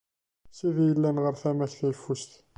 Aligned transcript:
Sidi 0.57 0.81
yellan 0.89 1.17
ɣer 1.23 1.35
tama-k 1.41 1.73
tayeffust. 1.79 2.31